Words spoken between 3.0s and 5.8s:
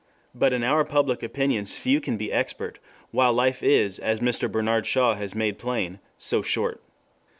while life is, as Mr. Bernard Shaw has made